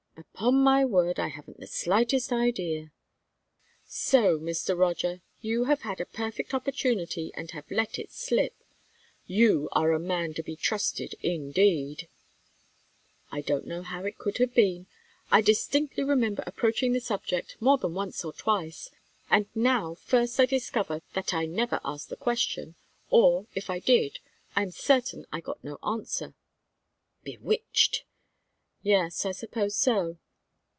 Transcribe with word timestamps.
"Upon 0.43 0.55
my 0.55 0.83
word, 0.85 1.19
I 1.19 1.27
haven't 1.27 1.59
the 1.59 1.67
slightest 1.67 2.31
idea." 2.31 2.91
"So, 3.85 4.39
Mr. 4.39 4.77
Roger! 4.77 5.21
You 5.39 5.65
have 5.65 5.81
had 5.81 6.01
a 6.01 6.05
perfect 6.05 6.55
opportunity, 6.55 7.31
and 7.35 7.51
have 7.51 7.69
let 7.69 7.99
it 7.99 8.11
slip! 8.11 8.55
You 9.27 9.69
are 9.71 9.91
a 9.93 9.99
man 9.99 10.33
to 10.35 10.43
be 10.43 10.55
trusted 10.55 11.13
indeed!" 11.21 12.07
"I 13.31 13.41
don't 13.41 13.67
know 13.67 13.83
how 13.83 14.03
it 14.05 14.17
could 14.17 14.37
have 14.39 14.53
been. 14.53 14.87
I 15.29 15.41
distinctly 15.41 16.03
remember 16.03 16.43
approaching 16.47 16.93
the 16.93 17.01
subject 17.01 17.57
more 17.59 17.77
than 17.77 17.93
once 17.93 18.25
or 18.25 18.33
twice; 18.33 18.89
and 19.29 19.47
now 19.55 19.93
first 19.95 20.39
I 20.39 20.45
discover 20.47 21.01
that 21.13 21.33
I 21.35 21.45
never 21.45 21.79
asked 21.85 22.09
the 22.09 22.15
question. 22.15 22.75
Or 23.11 23.45
if 23.53 23.69
I 23.69 23.79
did, 23.79 24.19
I 24.55 24.63
am 24.63 24.71
certain 24.71 25.25
I 25.31 25.39
got 25.39 25.63
no 25.63 25.77
answer." 25.83 26.33
"Bewitched!" 27.23 28.05
"Yes, 28.83 29.27
I 29.27 29.31
suppose 29.31 29.75
so." 29.75 30.17